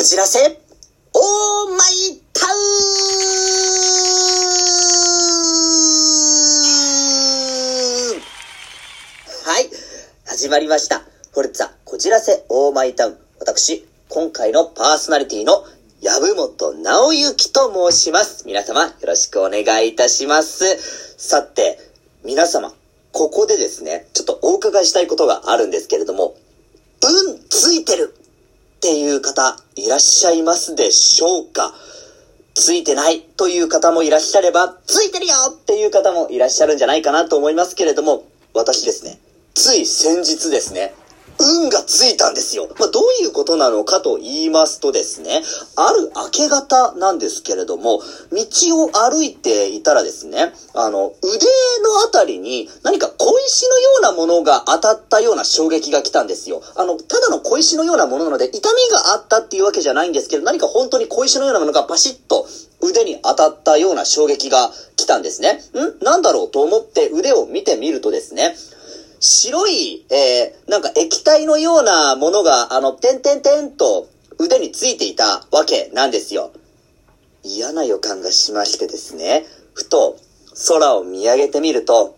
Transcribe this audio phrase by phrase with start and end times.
[0.00, 2.52] こじらせ、オーマイタウン
[9.44, 9.68] はい、
[10.24, 11.00] 始まりました。
[11.00, 13.18] フォルツァ、こじらせ、オーマイタウン。
[13.40, 15.66] 私、今回のパーソナリティの、
[16.00, 18.46] 籔本直之と申します。
[18.46, 20.78] 皆様、よろしくお願いいたします。
[21.18, 21.78] さて、
[22.24, 22.72] 皆様、
[23.12, 26.36] ここでですね、ちょっとお伺いしたいことがあるんですけれども、
[27.02, 28.14] 運ついてる
[28.80, 31.74] っていう方いらっしゃいますでしょうか？
[32.54, 38.24] ついてないという方もいらっしゃれば、ついてるよっていう方もいらっしゃるんじゃないかなと思いますけれども、
[38.54, 39.18] 私ですね、
[39.52, 40.94] つい先日ですね、
[41.40, 42.68] 運がついたんですよ。
[42.78, 45.42] まあ、どういうことなのかと言いますとですね、
[45.76, 48.44] ある明け方なんですけれども、道
[48.84, 51.46] を歩いていたらですね、あの、腕
[51.82, 56.62] のあたりに何か小石のようなものが当たったような衝撃が来たんですよ。
[56.76, 62.46] あの、ただの小石のようなものなので、痛みがあったっていうわけじゃないんですけど、何か本当に小石のようなものがパシッと
[62.82, 65.62] 腕に当たったような衝撃が来たんですね。
[65.74, 66.04] ん？
[66.04, 68.56] なんだろうと思って腕を見てみるとですね、
[69.20, 76.50] 白い、えー、なんか液体のようなものが、あの、てんてんてんと腕についていたわけなんですよ。
[77.42, 80.16] 嫌な予感がしましてですね、ふと
[80.68, 82.16] 空を見上げてみると、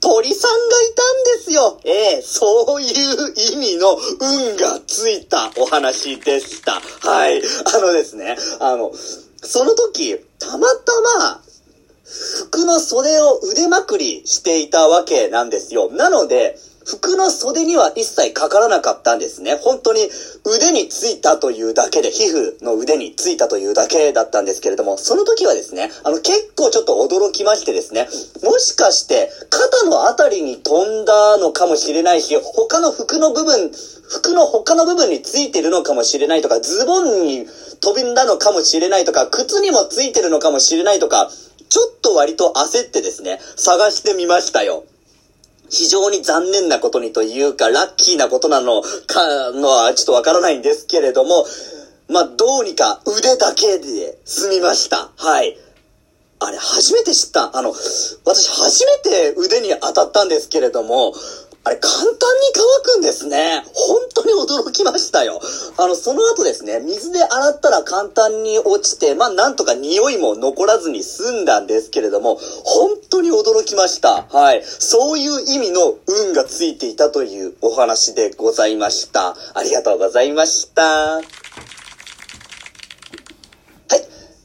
[0.00, 1.80] 鳥さんがいたんですよ。
[1.84, 6.80] ええそういう意味の運がついたお話でした。
[7.00, 7.42] はい。
[7.74, 8.92] あのですね、あの、
[9.42, 11.42] その時、たまたま、
[12.06, 15.90] 服の袖を腕まくりしていたわけなんですよ。
[15.90, 19.56] なので、服の袖には一切かからなかったんですね。
[19.60, 20.08] 本当に
[20.44, 28.08] 腕についたというだけで、皮膚の腕についたというだけだったんですけれども、その時はですね、あの結構ちょっと驚きましてですね、
[28.44, 33.72] もしかして肩のあたりに飛んだのかもしれないし、他の服の部分、
[34.08, 37.46] 服の他の部分についてるのかもしれないとか、ズボンに
[37.80, 41.30] 飛びんだのかもしれないとか、靴にもついてるのかもしれないとか、
[41.68, 44.84] ちょっと割と焦ってですね、探してみましたよ。
[45.70, 51.46] 非常に残念なことにというか、ラッキーなことなのかのはちょっとわからないんですけれども、
[52.08, 55.10] まあ、どうにか腕だけで済みました。
[55.16, 55.56] はい。
[56.38, 57.56] あれ、初めて知った。
[57.56, 57.74] あの、
[58.24, 61.14] 私初めて腕に当たったんですけれども、
[61.66, 62.16] あれ、簡単に
[62.54, 63.64] 乾くんですね。
[63.74, 65.40] 本当に驚きましたよ。
[65.76, 74.26] あの、その後ですね、水で洗ったら簡単に落ちて、まあ、なんとか匂いも残らずに済んだんですけれども、本当に驚きました。
[74.30, 74.62] はい。
[74.64, 79.36] そういう意味の運がついていたというお話でございました。
[79.54, 80.82] ありがとうございました。
[80.84, 81.26] はい。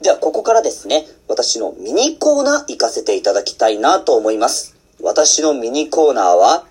[0.02, 4.76] では、ここからですね、私のミニコーナー行かせていただきたいなと思います。
[5.04, 6.71] 私のミニコーナーは、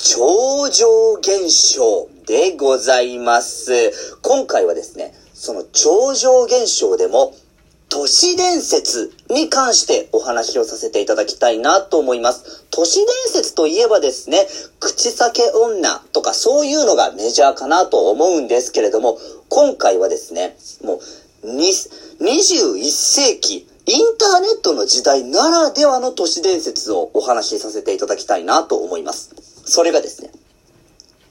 [0.00, 3.72] 超常現象でございます。
[4.22, 7.34] 今回はですね、その超常現象でも、
[7.88, 12.64] 都市伝説に関してお話をさせていただきたいなと思います。
[12.70, 14.46] 都市伝説といえばですね、
[14.78, 21.00] 口裂け女とかそういうのがメジャーかなと思うんですけれども、今回はですね、も
[21.42, 29.47] う21世紀、インターネットの時代ならではの都市伝説をお話しさせていただきたいなと思います。
[29.68, 30.30] それがですね、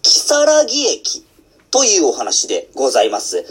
[0.03, 1.25] 木更木駅
[1.71, 3.39] というお話でございます。
[3.39, 3.43] ん？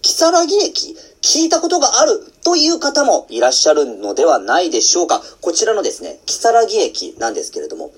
[0.00, 5.20] 木更木駅聞いたことがあるという方もいらっしゃるのではないでしょうか。
[5.40, 7.92] こちらのですね、木更木駅なんですけれども、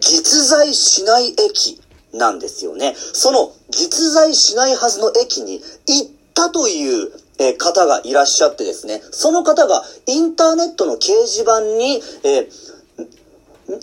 [0.00, 1.80] 実在しない駅
[2.12, 2.94] なんですよね。
[2.94, 12.74] その実在しないはずの駅に行ったというえ方がいらっしゃってですね、その方がインターネットの掲示板に、えー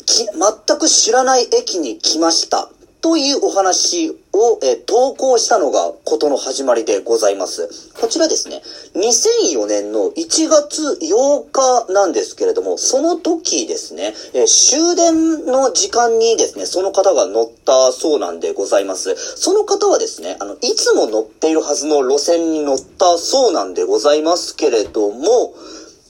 [0.06, 2.70] き全く知らない駅に来ました。
[3.02, 7.92] というお話を、え投稿したのがことの始まりでございます。
[8.00, 8.62] こちらですね、
[8.94, 11.52] 2004年の1月8
[11.88, 19.16] 日なんですけれども、その時ですね、え終電の時間にですね、その方が乗ったそうなんでございます。
[19.16, 25.56] その方はですね、あの、いつも乗っているはずの路線に乗ったそうなんでございますけれども、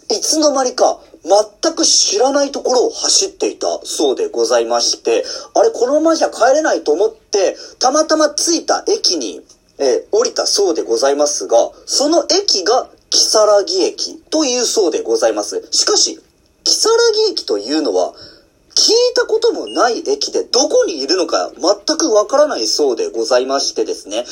[0.09, 5.23] いつの間にか全く知らないところを走っていたそうでございまして、
[5.53, 9.41] あれ、このままじゃ帰れないと思って、たまたま着いた駅に、
[9.77, 15.68] えー降りたそうでございますが、その駅が木更木駅というそうでございます。
[15.71, 16.19] しかし、
[16.63, 16.91] 木更
[17.27, 18.13] 木駅というのは、
[18.75, 24.25] 聞いたこともない駅でどこにいるのか全くわからないそうでございましてですね。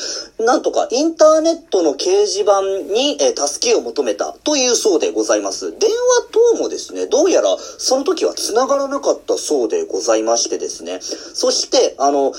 [0.44, 5.78] なんとかインターネットの掲示板に、え助けを求めたというそうでございます。
[5.78, 11.00] 電話等もですね、どうやらその時は繋がらなかったそうでございましてですね。
[11.00, 12.32] そして、あの、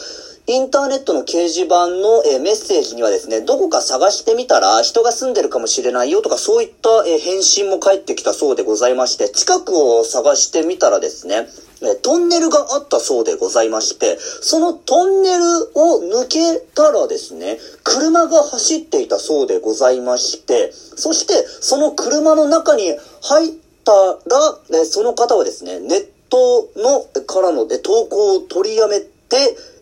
[0.48, 11.48] インターネットの掲示板の、え、メッセージにはですね、どこか探してみたら人が住んでるかもしれないよとかそういった、え、返信も返ってきたそうでございまして、近くを探してみたらですね、
[11.84, 15.44] えトンネルがあったそうでございまして、そのトンネル
[15.76, 23.52] を抜けたらですね、車が走っていたそうでございまして、そしてその車の中に入っ
[23.84, 29.08] たら、えその方はですね、ネットのからの投稿を取りやめて、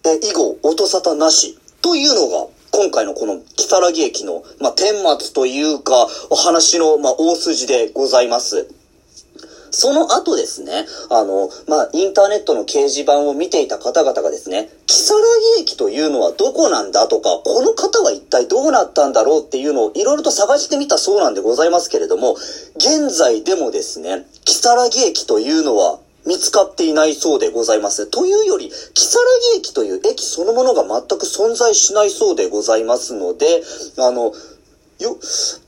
[0.05, 8.67] え以後、音沙汰なしというのが、今回のこの、木更木駅の、まあ、顛末というか、お話の、まあ、大筋でございます。
[9.71, 15.17] その後ですね、あの、まあ、インターネットの掲示板を見ていた方々がですね、木更
[15.57, 22.35] 木駅というのはどこなんだとか、この方は一体どうなったんだろうっていうのをいろいろと探してみたそうなんでございますけれども、
[22.75, 28.07] 現在でもですね、木更木駅というのは見つかっていないそうでございます。
[28.07, 29.19] というより、木更
[29.53, 33.63] 木駅という駅そのものが全く存在しないそうでございますので、
[33.97, 34.33] あの、
[34.99, 35.17] よ、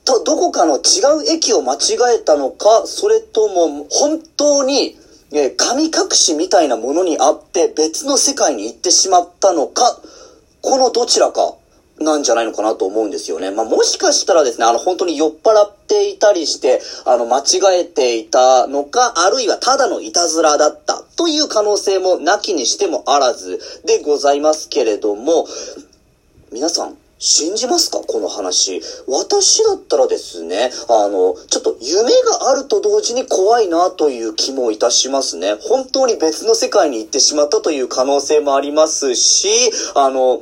[0.06, 4.98] と、どこかの違う駅を間違えたのか、それとも本当に、
[5.34, 10.00] え神隠しみたいなものにあって別の世界に行ってしまったのか、
[10.62, 11.56] このどちらか
[12.04, 13.52] なんじゃないのかなと思うんですよね。
[13.52, 25.48] まあ、もしかしたらですね、あの、本当に酔っ払っていたりして、あの、間違えていたのか、あるいはただのいたずらだったという可能性もなきにしてもあらずでございますけれども、
[26.52, 28.00] 皆さん、信じますか？
[28.00, 28.82] この話。
[29.08, 35.54] 私だったらですね、あの、ちょっと夢があると同時に怖いなという気もいたしますね。
[35.62, 39.48] 本当に別の世界に行ってしまったという可能性もありますし、
[39.94, 40.42] あの、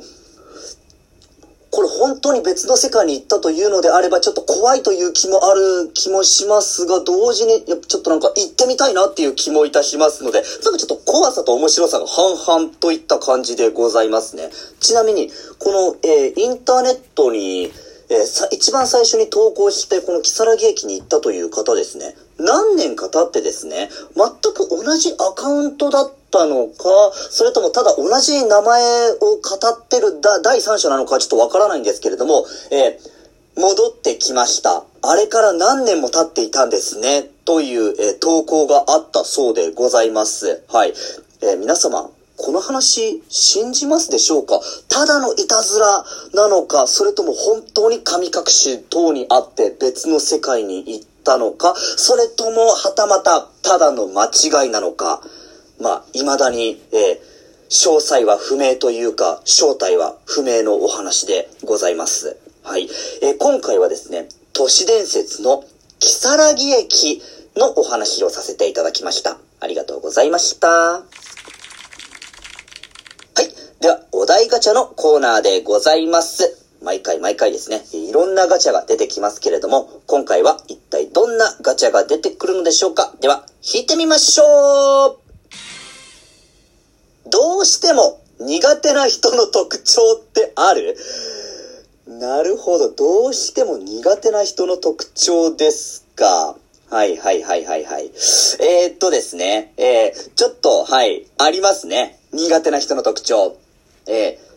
[1.70, 14.50] これ本当に別の世界に行ったというのであれば、ちょっと怖いという気もある気もしますが、同時に、ちょっとなんか行ってみたいなっていう気もいたしますので、なんかちょっと怖さと面白さが半々といった感じでございますね。
[14.80, 17.72] ちなみに、この、えー、インターネットに、
[18.08, 22.16] えー、さ、一番最初に投稿して、この木更木駅に行ったという方ですね。
[22.40, 34.84] 何年か経ってですね、全く同じアカウントだったのか、それともただ同じ名前を語ってるだ第三者なのかちょっとわからないんですけれども、えー、戻ってきました。
[35.02, 37.28] あれから何年も経っていたんですね。
[37.44, 40.62] という、えー、投稿があったそうでございます。
[40.68, 40.94] はい。
[41.42, 44.60] えー、皆様、この話、信じますでしょうか？
[44.88, 55.22] ただのいたずらなのか、それとも本当に神隠し等にあって別の世界に行ったのか、それともはたまたただの間違いなのか、
[55.80, 57.18] まあ、未だに、えー、
[57.70, 62.36] 詳細は不明というか、正体は不明のお話でございます。
[62.62, 62.88] はい。
[63.22, 65.64] えー、今回はですね、都市伝説の
[65.98, 67.22] 木更木駅
[67.56, 69.38] のお話をさせていただきました。
[69.60, 70.68] ありがとうございました。
[70.68, 71.02] はい
[73.80, 76.59] では、お題ガチャのコーナーでございます。
[76.82, 85.18] 毎回毎回ですね、いろんなガチャが出てきますけれども、今回は一体どんなガチャが出てくるのでしょうかでは、引いてみましょう
[87.30, 90.96] どうしても苦手な人の特徴ってある？
[92.06, 92.90] なるほど。
[92.90, 96.56] どうしても苦手な人の特徴ですか。
[96.88, 98.06] はいはいはいはいはい。
[98.06, 99.74] えー、っとですね。
[99.76, 102.18] えー、ちょっと、はい、ありますね。
[102.32, 103.56] 苦手な人の特徴。
[104.08, 104.49] えー、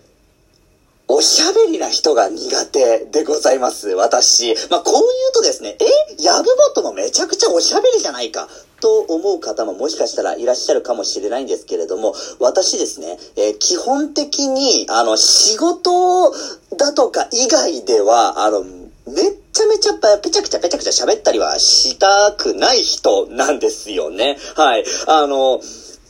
[1.08, 4.56] おしゃべりな人が苦手でございます、私。
[4.70, 6.24] まあ、こう言うとですね、え？
[6.24, 8.48] ヤブボットもめちゃくちゃおしゃべりじゃないか。
[8.80, 16.34] と思う方ももしかしたらいらっしゃるかもしれないんですけれども、私ですね、えー、基本的に、あの、仕事
[16.77, 24.38] だとか以外では、あの、めっちゃめちゃぺちゃくちゃぺちゃくちゃ喋ったりはしたくない人なんですよね。
[24.56, 24.86] はい。
[25.08, 25.60] あの、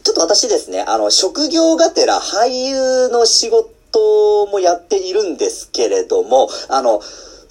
[0.04, 3.73] ちょっと私ですね、あの、職業がてら俳優の仕事
[4.52, 7.02] もやっているんですけれども、あの、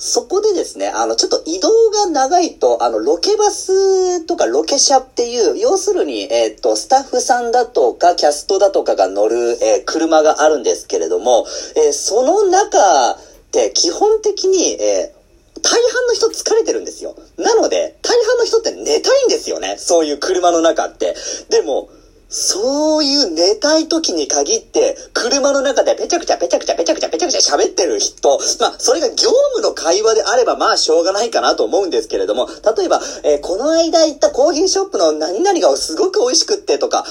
[0.05, 11.47] そこでですね、あの、ちょっと移動が長いと、あの、ロケバスとかロケ車っていう、要するに、えっ、ー、と、スタッフさんだとか、キャストだとかが乗る、えー、車があるんですけれども、
[11.77, 13.17] えー、その中
[13.53, 15.15] で基本的に、え
[15.63, 17.15] 大半の人疲れてるんですよ。
[17.37, 19.77] なので、大半の人って寝たいんですよね。
[19.79, 21.15] そういう車の中って。
[21.51, 21.89] でも、
[22.33, 37.05] そういう寝たい時に限って、車の中でペチャクチャペチャクチャペチャクチャペチャクチャ喋ってる人、まあ、それが業務の会話であれば、まあ、しょうがないかなと思うんですけれども、例えば、えー、この間行ったコーヒーショップの何々がすごく美味しくってとか、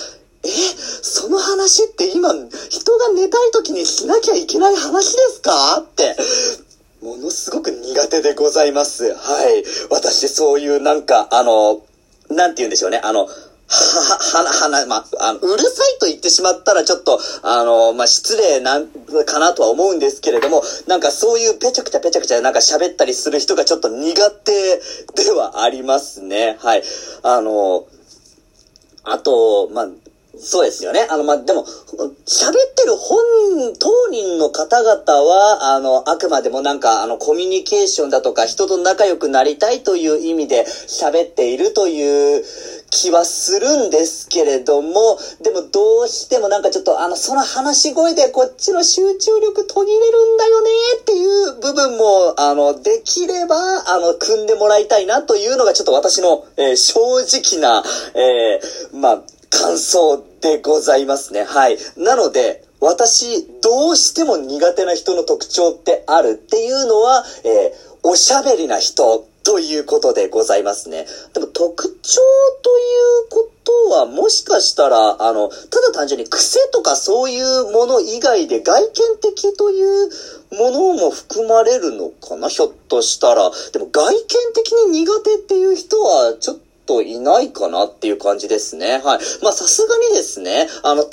[0.44, 2.34] え、その話って今、
[2.70, 5.80] 人が寝たい時にしなきゃいけない話ですか？
[5.82, 6.16] って、
[7.04, 9.14] ものすごく苦手でございます。
[9.14, 9.64] はい。
[9.92, 11.84] 私、そういうなんか、あの、
[12.30, 13.00] なんて言うんでしょうね。
[13.04, 13.28] あの、
[14.00, 18.88] は、は、はな、まあ、あの、うるさいと言ってしまったらちょっと、あの、まあ、失礼なん、
[19.26, 24.82] かなとは思うんですけれども、なんかそういうぺちゃくちゃぺちゃくちゃなんか喋ったりする人がちょっと苦手
[25.24, 26.58] ではありますね。
[26.60, 26.84] はい。
[27.24, 27.86] あの、
[29.04, 29.88] あと、まあ、
[30.44, 31.08] そうですよね。
[31.10, 33.20] あの、まあ、でも、喋ってる本、
[33.78, 42.44] 当人の方々は、あの、あくまでもなんか、あの、コミュニケーションだとか、人と仲良くなりたいという意味で喋っているという
[42.90, 50.70] 気はするんですけれども、でもどうしてもなんかちょっと、あの、その話し声でこっちの集中力途切れるんだよね
[51.02, 53.56] っていう部分も、あの、できれば、
[53.88, 57.84] あの、組んでもらいたいなというのがちょっと私の、えー、正直な、
[58.16, 59.22] えー、まあ、
[59.52, 61.44] 感想でございますね。
[61.44, 61.78] はい。
[61.98, 71.06] なので、私、どうしても苦手な人の特徴ってあるっていうのは、えー、おしゃべりな人ということでございますね。
[71.34, 72.22] でも特徴
[72.64, 72.82] とい
[73.28, 78.92] うことはもしかしたら、あの、ただ単純に癖とかそういうもの以外で外見
[79.22, 80.10] 的という
[80.58, 83.52] ものも含まれるのかなひょっとしたら。
[83.74, 88.94] でも外見的に苦手っていう人はちょっとといないかなっていう感じですね。
[88.94, 89.02] はい。
[89.42, 91.10] まあ、さすがにですね、あの、例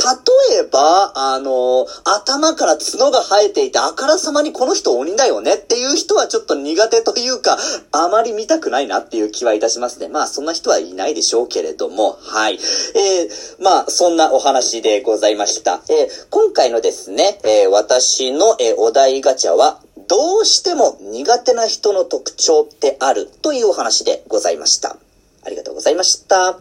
[0.60, 7.58] えば、あの、頭から角が生えていて、あからさまにこの人鬼だよねっていう人はちょっと苦手というか、
[7.92, 10.08] あまり見たくないなっていう気はいたしますね。
[10.08, 12.54] まあ、そんな人はいないでしょうけれども、はい。
[12.54, 15.82] えー、まあ、そんなお話でございました。
[15.88, 24.96] えー、今回のですね、えー、私の、えお題ガチャは、どうしても苦手な人の特徴ってあるというお話でございました。
[25.49, 26.37] ありがとうございました。
[26.37, 26.61] は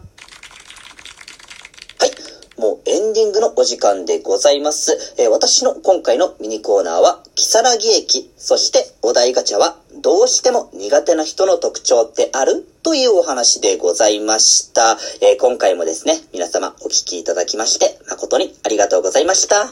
[2.58, 5.14] もうエンディングのお時間でございます。
[5.18, 12.66] えー、私の今回のミニコーナーは、木更木駅、そしてお題ガチャは、どうしても苦手な人の特徴ってある？
[12.82, 14.96] というお話でございました。
[15.20, 19.70] えー、今回もですね、皆様お聴きいただきまして、誠にありがとうございました。